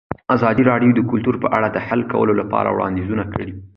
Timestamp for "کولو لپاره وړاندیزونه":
2.11-3.23